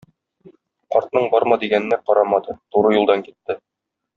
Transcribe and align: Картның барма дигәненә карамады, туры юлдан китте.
Картның 0.95 1.27
барма 1.35 1.59
дигәненә 1.65 2.01
карамады, 2.09 2.59
туры 2.75 2.99
юлдан 2.99 3.25
китте. 3.29 3.61